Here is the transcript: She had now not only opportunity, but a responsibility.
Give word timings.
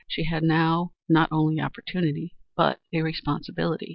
She 0.07 0.23
had 0.23 0.41
now 0.41 0.93
not 1.07 1.29
only 1.31 1.59
opportunity, 1.61 2.33
but 2.57 2.79
a 2.91 3.03
responsibility. 3.03 3.89